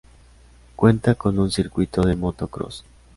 Cuenta 0.75 1.13
con 1.13 1.37
un 1.37 1.51
circuito 1.51 2.01
de 2.01 2.15
moto-cross. 2.15 2.83